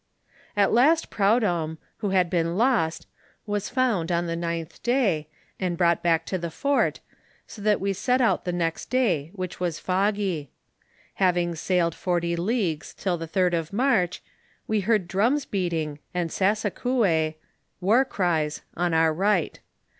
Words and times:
At 0.57 0.71
last 0.71 1.11
Prudhomme, 1.11 1.77
who 1.97 2.09
had 2.09 2.27
been 2.31 2.57
lost, 2.57 3.05
was 3.45 3.69
found 3.69 4.11
on 4.11 4.25
the 4.25 4.35
ninth 4.35 4.81
day, 4.81 5.27
and 5.59 5.77
brought 5.77 6.01
back 6.01 6.25
to 6.25 6.39
the 6.39 6.49
fort, 6.49 7.01
so 7.45 7.61
that 7.61 7.79
we 7.79 7.93
set 7.93 8.19
out 8.19 8.43
the 8.43 8.51
next 8.51 8.87
day, 8.89 9.29
which 9.35 9.59
was 9.59 9.77
foggy. 9.77 10.49
Having 11.21 11.53
sailed 11.53 11.93
forty 11.93 12.35
leagues 12.35 12.95
till 12.95 13.15
the 13.19 13.27
third 13.27 13.53
of 13.53 13.71
March, 13.71 14.23
we 14.65 14.79
heard 14.81 15.07
drums 15.07 15.45
beating 15.45 15.99
and 16.15 16.31
sasa 16.31 16.71
couest 16.71 17.35
(war 17.79 18.03
cries) 18.03 18.63
on 18.75 18.95
our 18.95 19.13
right. 19.13 19.59